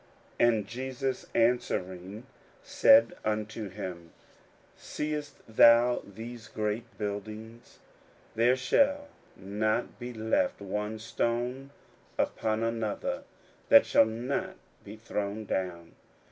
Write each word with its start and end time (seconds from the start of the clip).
41:013:002 0.39 0.49
And 0.53 0.67
Jesus 0.67 1.25
answering 1.35 2.25
said 2.63 3.13
unto 3.23 3.69
him, 3.69 4.09
Seest 4.75 5.35
thou 5.47 6.01
these 6.03 6.47
great 6.47 6.97
buildings? 6.97 7.77
there 8.33 8.55
shall 8.55 9.09
not 9.35 9.99
be 9.99 10.11
left 10.11 10.59
one 10.59 10.97
stone 10.97 11.69
upon 12.17 12.63
another, 12.63 13.25
that 13.69 13.85
shall 13.85 14.05
not 14.07 14.55
be 14.83 14.95
thrown 14.97 15.45
down. 15.45 15.91